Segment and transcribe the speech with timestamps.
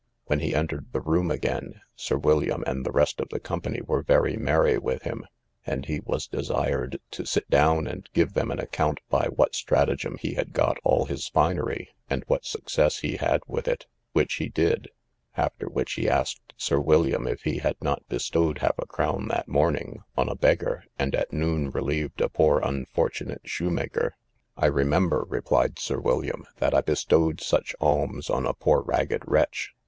[0.25, 4.01] When he entered the room again, Sir William and the rest of the company were
[4.01, 5.27] very merry with him,
[5.63, 10.17] and he was desired to sit down and give them an account by what stratagem
[10.19, 14.49] he had got all his finery, and what success he had with it, which he
[14.49, 14.89] did;
[15.37, 19.47] after which he asked Sir William if he had not bestowed half a crown that
[19.47, 24.15] morning on a beggar, and at noon relieved a poor unfortunate shoemaker.
[24.57, 29.73] I remember, replied Sir William, that I bestowed such alms on a poor ragged wretch.